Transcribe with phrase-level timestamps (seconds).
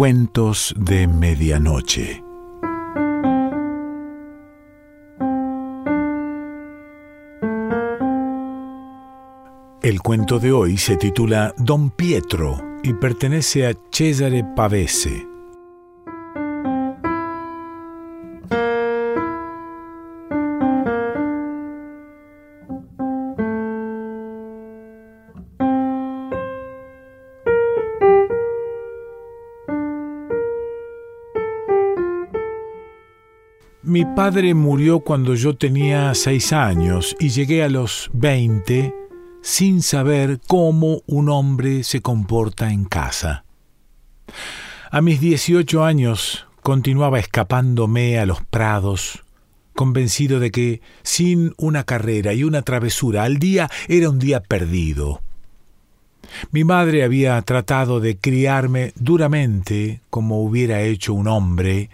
[0.00, 2.24] Cuentos de Medianoche.
[9.82, 15.29] El cuento de hoy se titula Don Pietro y pertenece a Cesare Pavese.
[34.22, 38.92] Padre murió cuando yo tenía seis años y llegué a los veinte
[39.40, 43.46] sin saber cómo un hombre se comporta en casa.
[44.90, 49.24] A mis dieciocho años continuaba escapándome a los prados,
[49.74, 55.22] convencido de que sin una carrera y una travesura al día era un día perdido.
[56.50, 61.88] Mi madre había tratado de criarme duramente como hubiera hecho un hombre,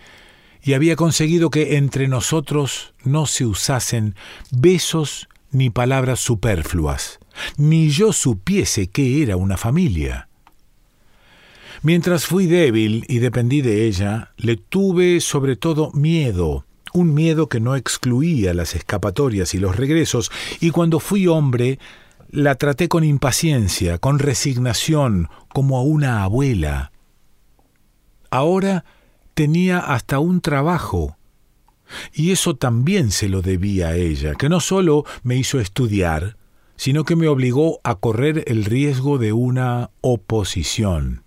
[0.66, 4.16] y había conseguido que entre nosotros no se usasen
[4.50, 7.20] besos ni palabras superfluas,
[7.56, 10.28] ni yo supiese qué era una familia.
[11.82, 17.60] Mientras fui débil y dependí de ella, le tuve sobre todo miedo, un miedo que
[17.60, 21.78] no excluía las escapatorias y los regresos, y cuando fui hombre,
[22.28, 26.90] la traté con impaciencia, con resignación, como a una abuela.
[28.30, 28.84] Ahora
[29.36, 31.18] tenía hasta un trabajo.
[32.14, 36.38] Y eso también se lo debía a ella, que no solo me hizo estudiar,
[36.76, 41.22] sino que me obligó a correr el riesgo de una oposición.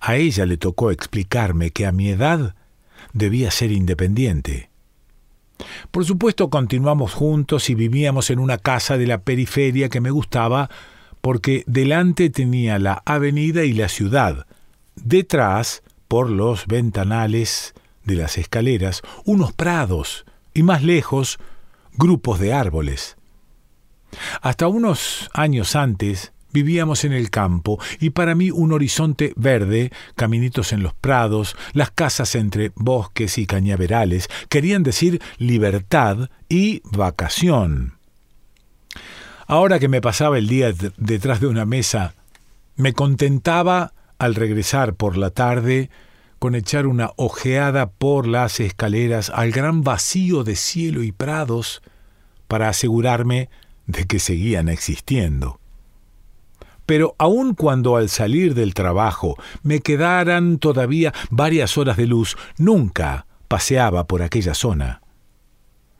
[0.00, 2.56] A ella le tocó explicarme que a mi edad
[3.12, 4.70] debía ser independiente.
[5.90, 10.70] Por supuesto continuamos juntos y vivíamos en una casa de la periferia que me gustaba
[11.20, 14.46] porque delante tenía la avenida y la ciudad,
[14.96, 17.72] detrás por los ventanales
[18.02, 21.38] de las escaleras unos prados y más lejos
[21.92, 23.16] grupos de árboles.
[24.42, 30.72] Hasta unos años antes vivíamos en el campo y para mí un horizonte verde, caminitos
[30.72, 37.94] en los prados, las casas entre bosques y cañaverales, querían decir libertad y vacación.
[39.46, 42.14] Ahora que me pasaba el día detrás de una mesa,
[42.74, 45.90] me contentaba al regresar por la tarde,
[46.38, 51.82] con echar una ojeada por las escaleras al gran vacío de cielo y prados,
[52.46, 53.48] para asegurarme
[53.86, 55.58] de que seguían existiendo.
[56.84, 63.26] Pero aun cuando al salir del trabajo me quedaran todavía varias horas de luz, nunca
[63.48, 65.00] paseaba por aquella zona.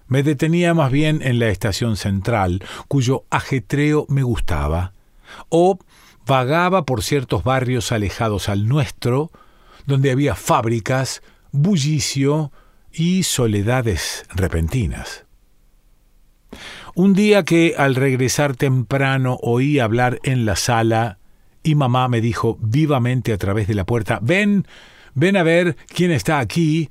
[0.08, 4.92] Me detenía más bien en la estación central, cuyo ajetreo me gustaba,
[5.48, 5.78] o
[6.26, 9.30] vagaba por ciertos barrios alejados al nuestro,
[9.86, 11.22] donde había fábricas,
[11.52, 12.52] bullicio
[12.92, 15.24] y soledades repentinas.
[16.94, 21.18] Un día que al regresar temprano oí hablar en la sala
[21.62, 24.66] y mamá me dijo vivamente a través de la puerta, ven,
[25.14, 26.90] ven a ver quién está aquí,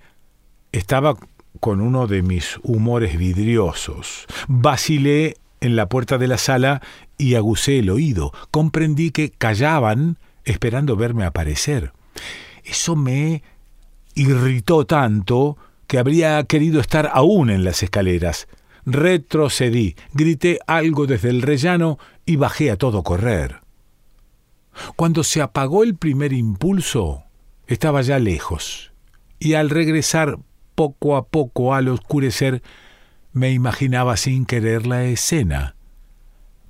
[0.72, 1.16] estaba
[1.60, 4.26] con uno de mis humores vidriosos.
[4.48, 6.82] Vacilé en la puerta de la sala
[7.20, 8.32] y aguzé el oído.
[8.50, 11.92] Comprendí que callaban esperando verme aparecer.
[12.64, 13.44] Eso me
[14.16, 18.48] irritó tanto que habría querido estar aún en las escaleras.
[18.86, 23.62] Retrocedí, grité algo desde el rellano y bajé a todo correr.
[24.96, 27.24] Cuando se apagó el primer impulso,
[27.68, 28.94] estaba ya lejos,
[29.40, 30.40] y al regresar
[30.74, 32.64] poco a poco al oscurecer,
[33.34, 35.76] me imaginaba sin querer la escena.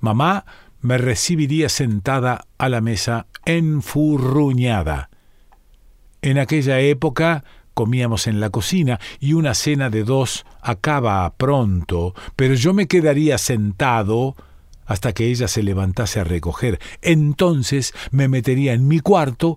[0.00, 0.44] Mamá
[0.80, 5.10] me recibiría sentada a la mesa enfurruñada.
[6.22, 7.44] En aquella época
[7.74, 13.38] comíamos en la cocina y una cena de dos acaba pronto, pero yo me quedaría
[13.38, 14.36] sentado
[14.86, 16.80] hasta que ella se levantase a recoger.
[17.00, 19.56] Entonces me metería en mi cuarto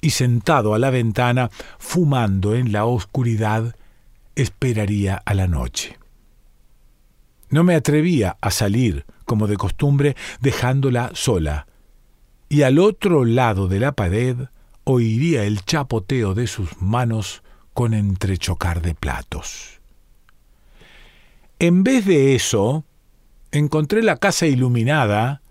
[0.00, 3.74] y sentado a la ventana, fumando en la oscuridad,
[4.36, 5.98] esperaría a la noche.
[7.50, 11.66] No me atrevía a salir, como de costumbre, dejándola sola,
[12.48, 14.36] y al otro lado de la pared
[14.84, 17.42] oiría el chapoteo de sus manos
[17.74, 19.80] con entrechocar de platos.
[21.58, 22.84] En vez de eso,
[23.52, 25.42] encontré la casa iluminada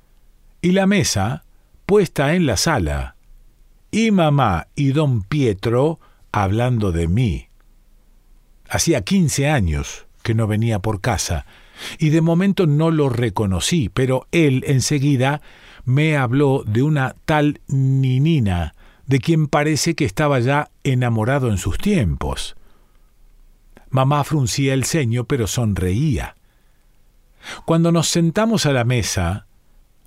[0.60, 1.44] y la mesa
[1.86, 3.16] puesta en la sala,
[3.92, 6.00] y mamá y don Pietro
[6.32, 7.48] hablando de mí.
[8.68, 11.46] Hacía quince años que no venía por casa,
[12.00, 15.42] y de momento no lo reconocí, pero él enseguida
[15.86, 18.74] me habló de una tal Ninina,
[19.06, 22.56] de quien parece que estaba ya enamorado en sus tiempos.
[23.90, 26.36] Mamá fruncía el ceño, pero sonreía.
[27.66, 29.48] Cuando nos sentamos a la mesa,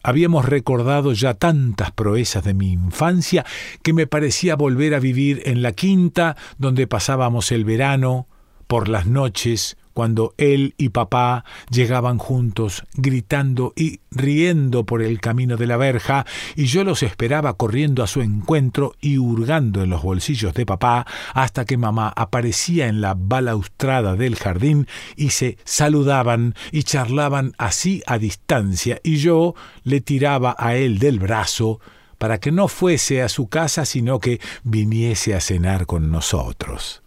[0.02, 3.44] habíamos recordado ya tantas proezas de mi infancia
[3.82, 8.26] que me parecía volver a vivir en la quinta donde pasábamos el verano,
[8.66, 15.58] por las noches, cuando él y papá llegaban juntos, gritando y riendo por el camino
[15.58, 16.24] de la verja,
[16.56, 21.06] y yo los esperaba corriendo a su encuentro y hurgando en los bolsillos de papá,
[21.34, 24.86] hasta que mamá aparecía en la balaustrada del jardín
[25.16, 29.54] y se saludaban y charlaban así a distancia, y yo
[29.84, 31.78] le tiraba a él del brazo,
[32.16, 37.02] para que no fuese a su casa, sino que viniese a cenar con nosotros.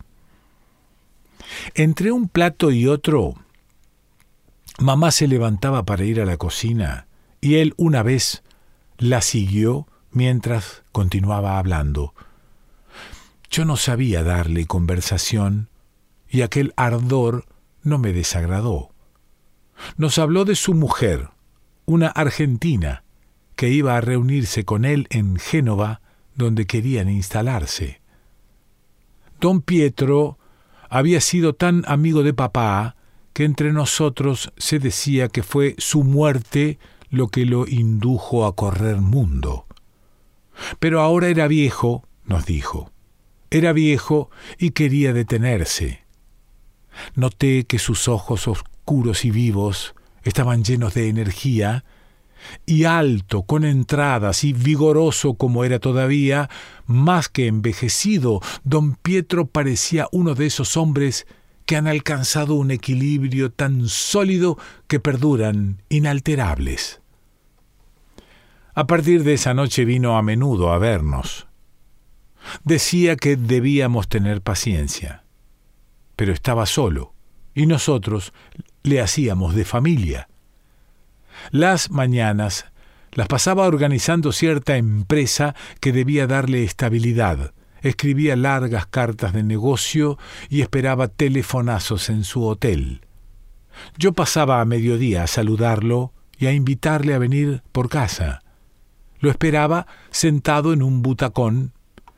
[1.75, 3.35] Entre un plato y otro,
[4.79, 7.07] mamá se levantaba para ir a la cocina
[7.41, 8.43] y él una vez
[8.97, 12.13] la siguió mientras continuaba hablando.
[13.49, 15.69] Yo no sabía darle conversación
[16.29, 17.45] y aquel ardor
[17.83, 18.89] no me desagradó.
[19.97, 21.29] Nos habló de su mujer,
[21.85, 23.03] una argentina,
[23.55, 26.01] que iba a reunirse con él en Génova,
[26.35, 28.01] donde querían instalarse.
[29.39, 30.39] Don Pietro
[30.93, 32.95] había sido tan amigo de papá
[33.33, 36.77] que entre nosotros se decía que fue su muerte
[37.09, 39.65] lo que lo indujo a correr mundo.
[40.77, 42.91] Pero ahora era viejo, nos dijo.
[43.49, 44.29] Era viejo
[44.59, 46.03] y quería detenerse.
[47.15, 51.85] Noté que sus ojos oscuros y vivos estaban llenos de energía
[52.65, 56.49] y alto, con entradas y vigoroso como era todavía,
[56.85, 61.27] más que envejecido, don Pietro parecía uno de esos hombres
[61.65, 64.57] que han alcanzado un equilibrio tan sólido
[64.87, 67.01] que perduran inalterables.
[68.75, 71.47] A partir de esa noche vino a menudo a vernos.
[72.63, 75.23] Decía que debíamos tener paciencia,
[76.15, 77.13] pero estaba solo,
[77.53, 78.33] y nosotros
[78.81, 80.27] le hacíamos de familia.
[81.51, 82.65] Las mañanas
[83.11, 87.53] las pasaba organizando cierta empresa que debía darle estabilidad.
[87.81, 90.17] Escribía largas cartas de negocio
[90.49, 93.01] y esperaba telefonazos en su hotel.
[93.97, 98.41] Yo pasaba a mediodía a saludarlo y a invitarle a venir por casa.
[99.19, 101.73] Lo esperaba sentado en un butacón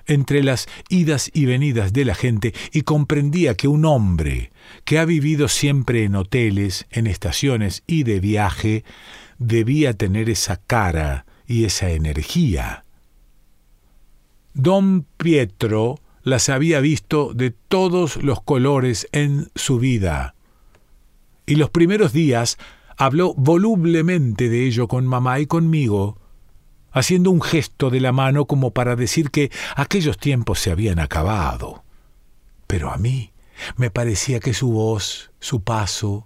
[0.07, 4.51] entre las idas y venidas de la gente y comprendía que un hombre
[4.83, 8.83] que ha vivido siempre en hoteles, en estaciones y de viaje,
[9.37, 12.85] debía tener esa cara y esa energía.
[14.53, 20.33] Don Pietro las había visto de todos los colores en su vida.
[21.45, 22.57] Y los primeros días
[22.97, 26.17] habló volublemente de ello con mamá y conmigo,
[26.95, 31.83] haciendo un gesto de la mano como para decir que aquellos tiempos se habían acabado.
[32.67, 33.31] Pero a mí
[33.75, 36.25] me parecía que su voz, su paso,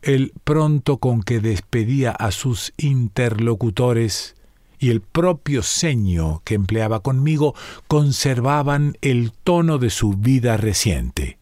[0.00, 4.36] el pronto con que despedía a sus interlocutores
[4.78, 7.54] y el propio ceño que empleaba conmigo
[7.88, 11.36] conservaban el tono de su vida reciente.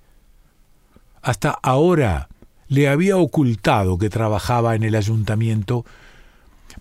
[1.21, 2.29] Hasta ahora
[2.69, 5.85] le había ocultado que trabajaba en el ayuntamiento,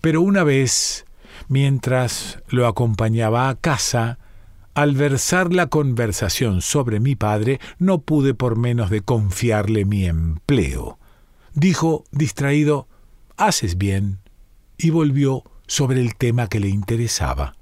[0.00, 1.04] pero una vez
[1.46, 4.18] Mientras lo acompañaba a casa,
[4.74, 10.98] al versar la conversación sobre mi padre, no pude por menos de confiarle mi empleo.
[11.54, 12.88] Dijo, distraído,
[13.36, 14.18] Haces bien,
[14.76, 17.54] y volvió sobre el tema que le interesaba.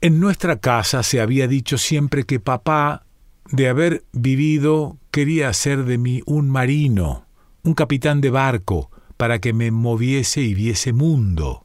[0.00, 3.06] En nuestra casa se había dicho siempre que papá,
[3.50, 7.26] de haber vivido, quería hacer de mí un marino,
[7.62, 11.63] un capitán de barco, para que me moviese y viese mundo.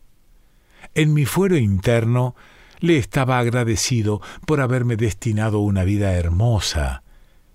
[0.96, 2.36] En mi fuero interno
[2.80, 7.04] le estaba agradecido por haberme destinado una vida hermosa,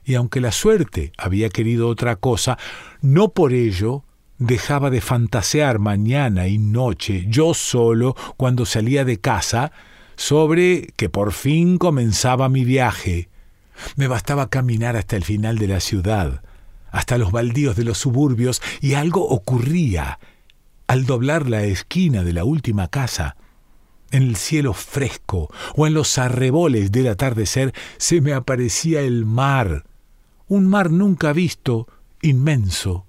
[0.05, 2.59] y aunque la suerte había querido otra cosa,
[3.01, 4.05] no por ello
[4.39, 9.73] dejaba de fantasear mañana y noche, yo solo, cuando salía de casa,
[10.17, 13.29] sobre que por fin comenzaba mi viaje.
[13.97, 16.43] Me bastaba caminar hasta el final de la ciudad,
[16.91, 20.19] hasta los baldíos de los suburbios, y algo ocurría
[20.87, 23.37] al doblar la esquina de la última casa,
[24.11, 29.85] en el cielo fresco o en los arreboles del atardecer se me aparecía el mar,
[30.47, 31.89] un mar nunca visto,
[32.23, 33.07] inmenso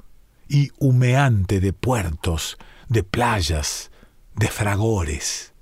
[0.48, 2.58] y humeante de puertos,
[2.90, 3.92] de playas,
[4.36, 5.54] de fragores.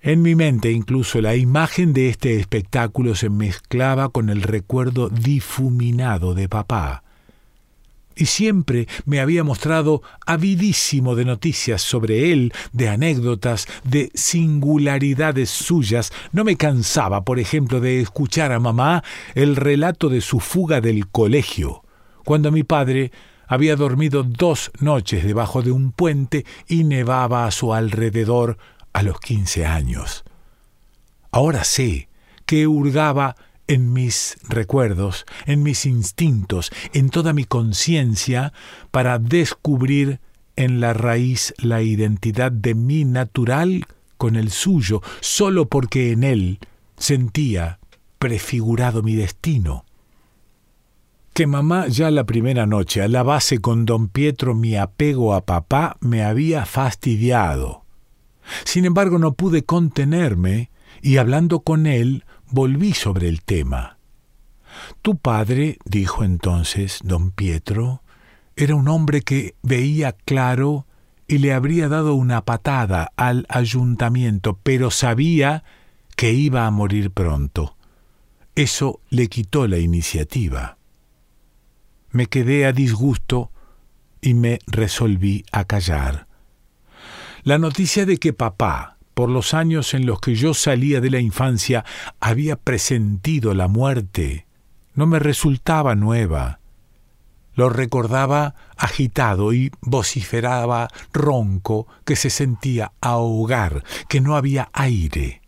[0.00, 6.34] En mi mente incluso la imagen de este espectáculo se mezclaba con el recuerdo difuminado
[6.34, 7.02] de papá,
[8.16, 16.12] y siempre me había mostrado avidísimo de noticias sobre él, de anécdotas, de singularidades suyas.
[16.32, 19.04] No me cansaba, por ejemplo, de escuchar a mamá
[19.34, 21.84] el relato de su fuga del colegio,
[22.24, 23.12] cuando mi padre
[23.46, 28.56] había dormido dos noches debajo de un puente y nevaba a su alrededor
[28.92, 30.24] a los quince años.
[31.30, 32.08] Ahora sé
[32.46, 33.36] que hurgaba
[33.68, 38.52] en mis recuerdos, en mis instintos, en toda mi conciencia,
[38.90, 40.20] para descubrir
[40.56, 46.58] en la raíz la identidad de mi natural con el suyo, sólo porque en él
[46.96, 47.78] sentía
[48.18, 49.84] prefigurado mi destino.
[51.34, 55.44] Que mamá ya la primera noche a la base con don Pietro mi apego a
[55.44, 57.84] papá me había fastidiado.
[58.64, 60.70] Sin embargo no pude contenerme
[61.02, 63.98] y hablando con él volví sobre el tema.
[65.02, 68.02] Tu padre, dijo entonces don Pietro,
[68.56, 70.86] era un hombre que veía claro
[71.28, 75.64] y le habría dado una patada al ayuntamiento, pero sabía
[76.16, 77.76] que iba a morir pronto.
[78.54, 80.78] Eso le quitó la iniciativa.
[82.10, 83.50] Me quedé a disgusto
[84.22, 86.26] y me resolví a callar.
[87.42, 91.20] La noticia de que papá, por los años en los que yo salía de la
[91.20, 91.86] infancia,
[92.20, 94.46] había presentido la muerte.
[94.92, 96.60] No me resultaba nueva.
[97.54, 105.40] Lo recordaba agitado y vociferaba ronco que se sentía ahogar, que no había aire.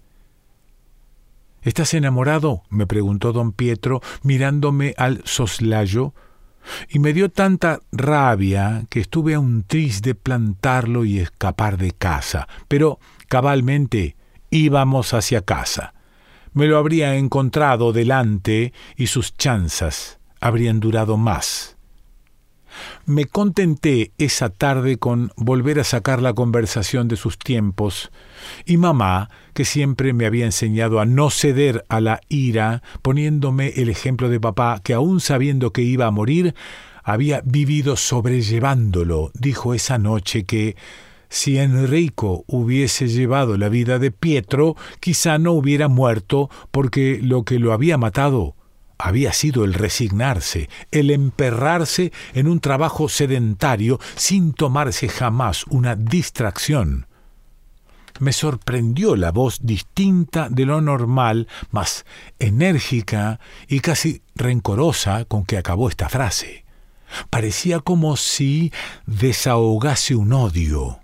[1.61, 2.63] ¿Estás enamorado?
[2.71, 6.15] me preguntó don Pietro, mirándome al soslayo,
[6.89, 11.93] y me dio tanta rabia que estuve a un tris de plantarlo y escapar de
[11.93, 12.49] casa.
[12.67, 12.99] Pero
[13.29, 14.17] Cabalmente
[14.51, 15.95] íbamos hacia casa.
[16.53, 21.77] Me lo habría encontrado delante y sus chanzas habrían durado más.
[23.07, 28.11] Me contenté esa tarde con volver a sacar la conversación de sus tiempos,
[28.67, 33.89] y mamá, que siempre me había enseñado a no ceder a la ira, poniéndome el
[33.89, 36.55] ejemplo de papá, que aun sabiendo que iba a morir,
[37.03, 40.77] había vivido sobrellevándolo, dijo esa noche que
[41.29, 47.59] si Enrico hubiese llevado la vida de Pietro, quizá no hubiera muerto porque lo que
[47.59, 48.55] lo había matado
[48.99, 57.07] había sido el resignarse, el emperrarse en un trabajo sedentario sin tomarse jamás una distracción.
[58.19, 62.05] Me sorprendió la voz distinta de lo normal, más
[62.41, 66.65] enérgica y casi rencorosa con que acabó esta frase.
[67.31, 68.73] Parecía como si
[69.07, 70.99] desahogase un odio.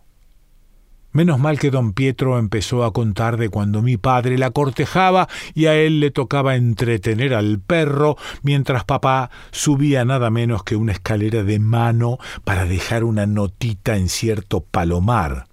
[1.14, 5.66] Menos mal que don Pietro empezó a contar de cuando mi padre la cortejaba y
[5.66, 11.44] a él le tocaba entretener al perro mientras papá subía nada menos que una escalera
[11.44, 15.46] de mano para dejar una notita en cierto palomar.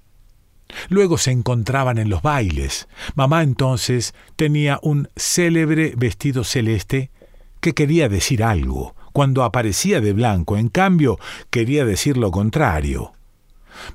[0.89, 2.87] Luego se encontraban en los bailes.
[3.13, 7.11] Mamá entonces tenía un célebre vestido celeste
[7.59, 8.95] que quería decir algo.
[9.13, 11.19] Cuando aparecía de blanco, en cambio,
[11.51, 13.13] quería decir lo contrario.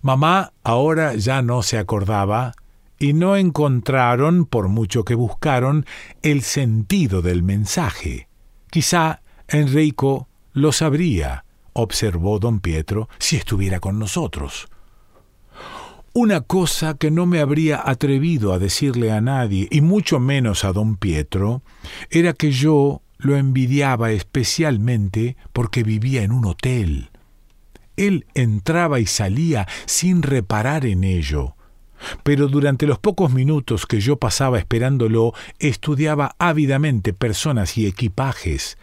[0.02, 2.54] Mamá ahora ya no se acordaba
[2.98, 5.86] y no encontraron, por mucho que buscaron,
[6.22, 8.28] el sentido del mensaje.
[8.70, 14.68] Quizá Enrico lo sabría, observó don Pietro, si estuviera con nosotros.
[16.14, 20.72] Una cosa que no me habría atrevido a decirle a nadie, y mucho menos a
[20.72, 21.62] don Pietro,
[22.10, 27.10] era que yo lo envidiaba especialmente porque vivía en un hotel.
[27.96, 31.56] Él entraba y salía sin reparar en ello.
[32.22, 38.76] Pero durante los pocos minutos que yo pasaba esperándolo, estudiaba ávidamente personas y equipajes,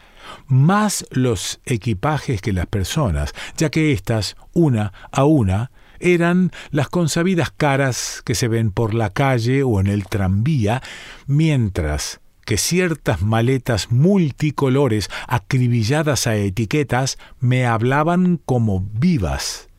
[0.48, 7.52] más los equipajes que las personas, ya que éstas, una a una, eran las consabidas
[7.52, 10.82] caras que se ven por la calle o en el tranvía,
[11.28, 19.70] mientras que ciertas maletas multicolores acribilladas a etiquetas me hablaban como vivas.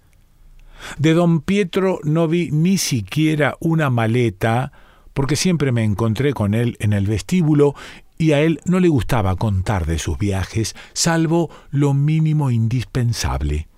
[0.98, 4.72] De don Pietro no vi ni siquiera una maleta,
[5.12, 7.74] porque siempre me encontré con él en el vestíbulo
[8.18, 13.68] y a él no le gustaba contar de sus viajes, salvo lo mínimo indispensable.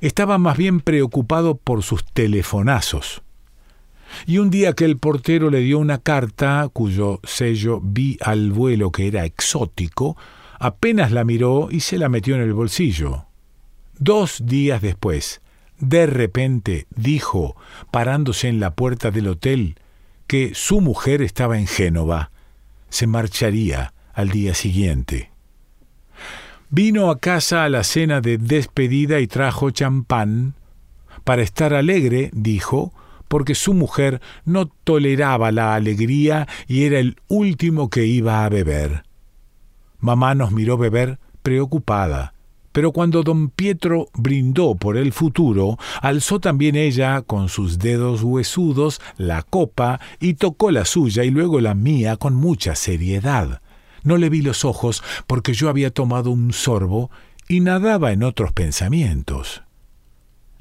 [0.00, 3.22] Estaba más bien preocupado por sus telefonazos.
[4.24, 8.90] Y un día que el portero le dio una carta, cuyo sello vi al vuelo
[8.90, 10.16] que era exótico,
[10.58, 13.26] apenas la miró y se la metió en el bolsillo.
[13.98, 15.40] Dos días después,
[15.78, 17.56] de repente dijo,
[17.90, 19.76] parándose en la puerta del hotel,
[20.26, 22.30] que su mujer estaba en Génova.
[22.88, 25.30] Se marcharía al día siguiente.
[26.70, 30.54] Vino a casa a la cena de despedida y trajo champán.
[31.24, 32.92] Para estar alegre, dijo,
[33.28, 39.04] porque su mujer no toleraba la alegría y era el último que iba a beber.
[39.98, 42.34] Mamá nos miró beber preocupada,
[42.72, 49.00] pero cuando don Pietro brindó por el futuro, alzó también ella con sus dedos huesudos
[49.16, 53.62] la copa y tocó la suya y luego la mía con mucha seriedad.
[54.02, 57.10] No le vi los ojos porque yo había tomado un sorbo
[57.48, 59.62] y nadaba en otros pensamientos.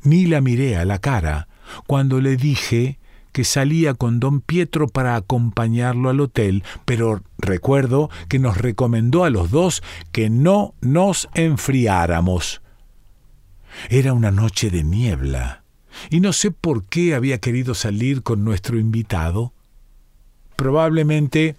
[0.03, 1.47] Ni la miré a la cara
[1.87, 2.99] cuando le dije
[3.31, 9.29] que salía con don Pietro para acompañarlo al hotel, pero recuerdo que nos recomendó a
[9.29, 12.61] los dos que no nos enfriáramos.
[13.89, 15.63] Era una noche de niebla,
[16.09, 19.51] y no sé por qué había querido salir con nuestro invitado.
[20.55, 21.57] Probablemente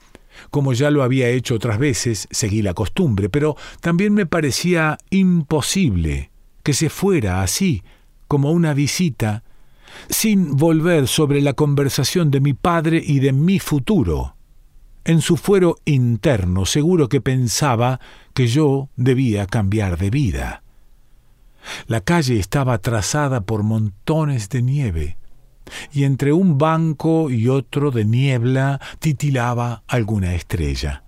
[0.50, 6.30] como ya lo había hecho otras veces, seguí la costumbre, pero también me parecía imposible
[6.62, 7.82] que se fuera así,
[8.28, 9.44] como una visita,
[10.08, 14.36] sin volver sobre la conversación de mi padre y de mi futuro.
[15.04, 18.00] En su fuero interno seguro que pensaba
[18.34, 20.62] que yo debía cambiar de vida.
[21.86, 25.16] La calle estaba trazada por montones de nieve
[25.92, 31.02] y entre un banco y otro de niebla titilaba alguna estrella.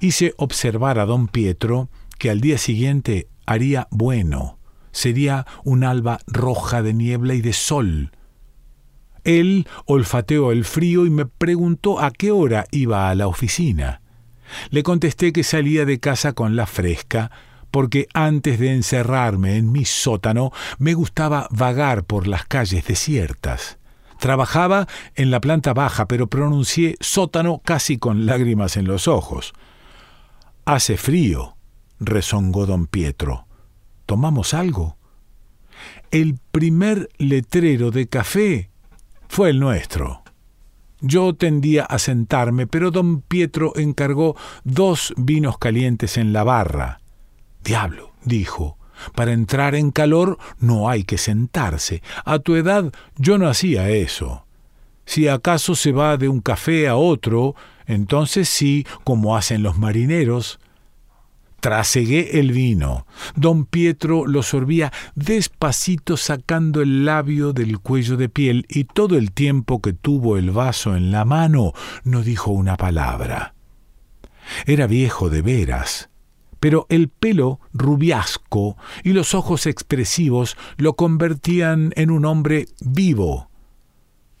[0.00, 4.58] Hice observar a don Pietro que al día siguiente haría bueno,
[4.92, 8.12] sería un alba roja de niebla y de sol.
[9.26, 14.00] Él olfateó el frío y me preguntó a qué hora iba a la oficina.
[14.70, 17.32] Le contesté que salía de casa con la fresca,
[17.72, 23.78] porque antes de encerrarme en mi sótano me gustaba vagar por las calles desiertas.
[24.20, 29.54] Trabajaba en la planta baja, pero pronuncié sótano casi con lágrimas en los ojos.
[30.64, 31.56] Hace frío,
[31.98, 33.48] rezongó don Pietro.
[34.06, 34.96] ¿Tomamos algo?
[36.12, 38.70] El primer letrero de café
[39.28, 40.22] fue el nuestro.
[41.00, 47.00] Yo tendía a sentarme, pero don Pietro encargó dos vinos calientes en la barra.
[47.62, 48.78] Diablo, dijo,
[49.14, 52.02] para entrar en calor no hay que sentarse.
[52.24, 54.46] A tu edad yo no hacía eso.
[55.04, 57.54] Si acaso se va de un café a otro,
[57.86, 60.58] entonces sí, como hacen los marineros.
[61.66, 63.08] Trasegué el vino.
[63.34, 69.32] Don Pietro lo sorbía despacito sacando el labio del cuello de piel y todo el
[69.32, 71.72] tiempo que tuvo el vaso en la mano
[72.04, 73.56] no dijo una palabra.
[74.64, 76.08] Era viejo de veras
[76.60, 83.50] pero el pelo rubiasco y los ojos expresivos lo convertían en un hombre vivo.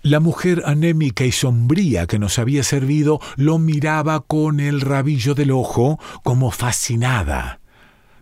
[0.06, 5.50] La mujer anémica y sombría que nos había servido lo miraba con el rabillo del
[5.50, 7.58] ojo como fascinada.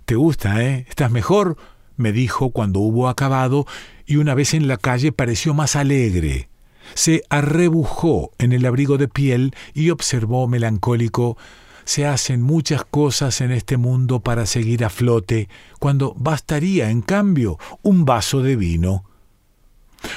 [0.06, 0.86] ¿Te gusta, eh?
[0.88, 1.58] ¿Estás mejor?
[1.98, 3.66] me dijo cuando hubo acabado,
[4.06, 6.48] y una vez en la calle pareció más alegre.
[6.94, 11.36] Se arrebujó en el abrigo de piel y observó melancólico
[11.84, 17.58] se hacen muchas cosas en este mundo para seguir a flote, cuando bastaría, en cambio,
[17.82, 19.04] un vaso de vino.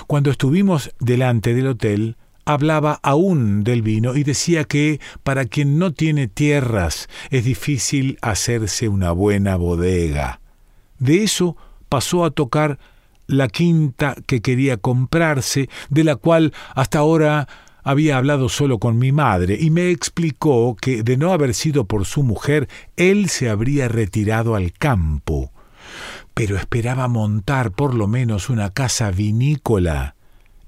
[0.07, 5.91] Cuando estuvimos delante del hotel, hablaba aún del vino y decía que para quien no
[5.91, 10.39] tiene tierras es difícil hacerse una buena bodega.
[10.97, 11.57] De eso
[11.89, 12.79] pasó a tocar
[13.27, 17.47] la quinta que quería comprarse, de la cual hasta ahora
[17.83, 22.05] había hablado solo con mi madre y me explicó que, de no haber sido por
[22.05, 25.51] su mujer, él se habría retirado al campo.
[26.33, 30.15] Pero esperaba montar por lo menos una casa vinícola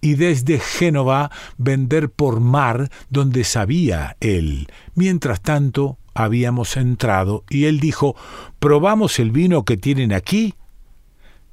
[0.02, 4.68] y desde Génova vender por mar donde sabía él.
[4.96, 8.16] Mientras tanto, habíamos entrado y él dijo,
[8.60, 10.56] ¿probamos el vino que tienen aquí?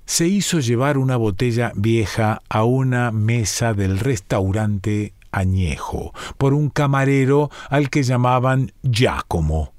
[0.04, 7.50] Se hizo llevar una botella vieja a una mesa del restaurante añejo por un camarero
[7.68, 9.75] al que llamaban Giacomo.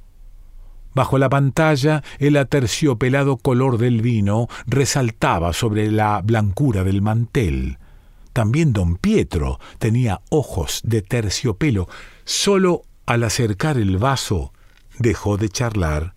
[0.98, 7.78] Bajo la pantalla, el aterciopelado color del vino resaltaba sobre la blancura del mantel.
[8.34, 11.88] También don Pietro tenía ojos de terciopelo.
[12.26, 14.54] Solo al acercar el vaso
[14.98, 16.16] dejó de charlar.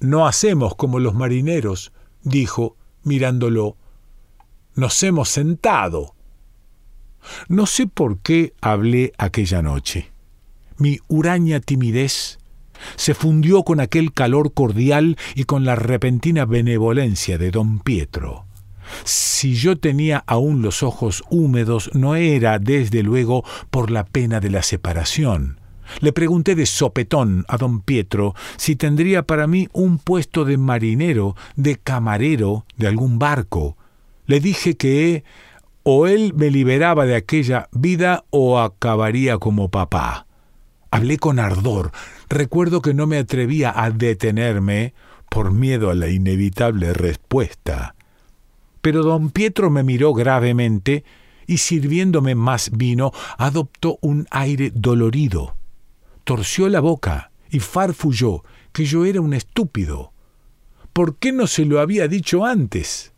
[0.00, 3.78] No hacemos como los marineros, dijo, mirándolo.
[4.74, 6.14] Nos hemos sentado.
[7.48, 10.12] No sé por qué hablé aquella noche.
[10.76, 12.39] Mi huraña timidez
[12.96, 18.46] se fundió con aquel calor cordial y con la repentina benevolencia de don Pietro.
[19.04, 24.50] Si yo tenía aún los ojos húmedos, no era, desde luego, por la pena de
[24.50, 25.60] la separación.
[26.00, 31.34] Le pregunté de sopetón a don Pietro si tendría para mí un puesto de marinero,
[31.56, 33.76] de camarero de algún barco.
[34.26, 35.24] Le dije que
[35.82, 40.26] o él me liberaba de aquella vida o acabaría como papá.
[40.90, 41.90] Hablé con ardor.
[42.30, 44.94] Recuerdo que no me atrevía a detenerme
[45.28, 47.96] por miedo a la inevitable respuesta.
[48.80, 51.04] Pero don Pietro me miró gravemente
[51.48, 55.56] y sirviéndome más vino, adoptó un aire dolorido.
[56.22, 60.12] Torció la boca y farfulló que yo era un estúpido.
[60.92, 63.12] ¿Por qué no se lo había dicho antes?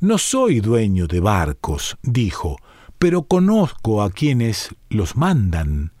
[0.00, 2.56] No soy dueño de barcos, dijo,
[2.98, 5.92] pero conozco a quienes los mandan.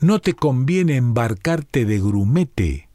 [0.00, 2.88] No te conviene embarcarte de grumete.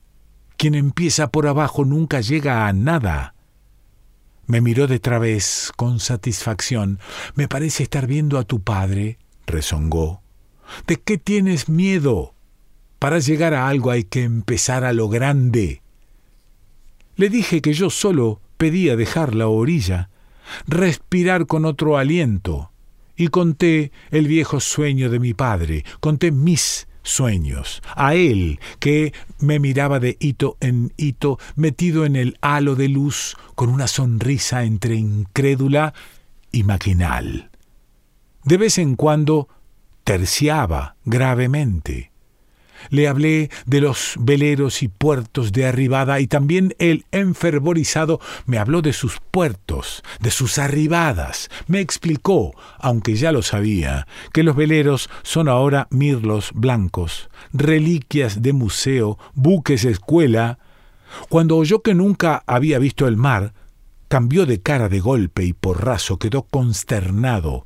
[0.57, 3.34] Quien empieza por abajo nunca llega a nada.
[4.47, 6.99] Me miró de través con satisfacción.
[7.36, 10.21] Me parece estar viendo a tu padre, rezongó.
[10.88, 12.34] ¿De qué tienes miedo?
[12.99, 15.81] Para llegar a algo hay que empezar a lo grande.
[17.15, 20.10] Le dije que yo solo pedía dejar la orilla,
[20.67, 22.70] respirar con otro aliento,
[23.15, 29.60] y conté el viejo sueño de mi padre, conté mis sueños, a él que me
[29.60, 34.95] miraba de hito en hito, metido en el halo de luz, con una sonrisa entre
[34.95, 35.93] incrédula
[36.52, 37.50] y maquinal.
[38.43, 39.47] De vez en cuando
[40.04, 42.11] terciaba gravemente.
[42.89, 48.82] Le hablé de los veleros y puertos de arribada y también el enfervorizado me habló
[48.82, 51.50] de sus puertos, de sus arribadas.
[51.67, 58.54] Me explicó, aunque ya lo sabía, que los veleros son ahora mirlos blancos, reliquias de
[58.54, 60.60] museo, buques escuela.
[61.30, 63.54] Cuando oyó que nunca había visto el mar,
[64.08, 67.65] cambió de cara de golpe y porrazo quedó consternado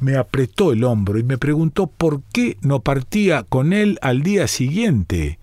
[0.00, 4.48] me apretó el hombro y me preguntó por qué no partía con él al día
[4.48, 5.38] siguiente.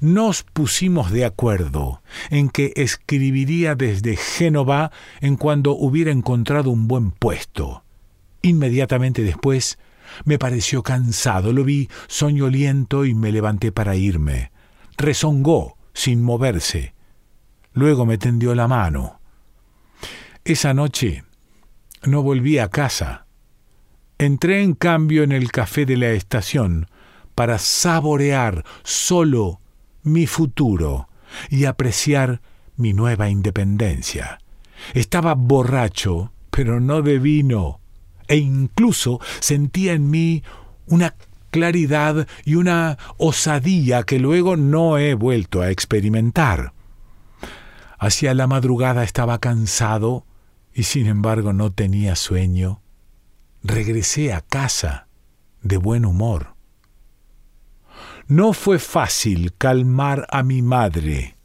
[0.00, 7.10] Nos pusimos de acuerdo en que escribiría desde Génova en cuando hubiera encontrado un buen
[7.10, 7.82] puesto.
[8.42, 9.78] Inmediatamente después
[10.24, 14.50] me pareció cansado, lo vi soñoliento y me levanté para irme.
[14.96, 16.94] Rezongó, sin moverse.
[17.72, 19.20] Luego me tendió la mano.
[20.44, 21.24] Esa noche
[22.04, 23.26] no volví a casa.
[24.20, 26.88] Entré en cambio en el café de la estación
[27.34, 29.62] para saborear solo
[30.02, 31.08] mi futuro
[31.48, 32.42] y apreciar
[32.76, 34.38] mi nueva independencia.
[34.92, 37.80] Estaba borracho, pero no de vino,
[38.28, 40.42] e incluso sentía en mí
[40.86, 41.14] una
[41.50, 46.74] claridad y una osadía que luego no he vuelto a experimentar.
[47.98, 50.26] Hacia la madrugada estaba cansado
[50.74, 52.79] y sin embargo no tenía sueño
[53.62, 55.08] regresé a casa
[55.62, 56.54] de buen humor.
[58.26, 61.36] No fue fácil calmar a mi madre,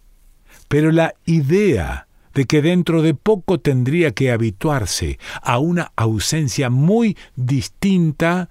[0.67, 7.17] pero la idea de que dentro de poco tendría que habituarse a una ausencia muy
[7.35, 8.49] distinta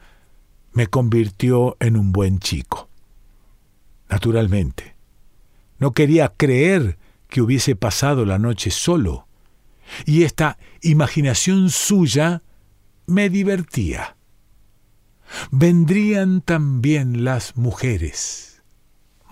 [0.72, 2.88] me convirtió en un buen chico.
[4.09, 4.96] Naturalmente,
[5.79, 6.98] no quería creer
[7.29, 9.27] que hubiese pasado la noche solo,
[10.07, 12.42] y esta imaginación suya
[13.07, 14.17] me divertía.
[15.51, 18.62] Vendrían también las mujeres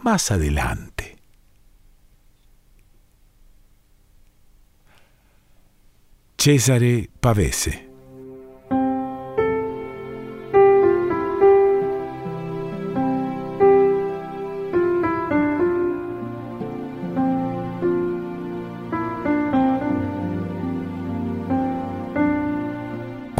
[0.03, 1.17] más adelante.
[6.39, 7.92] Cesare Pavese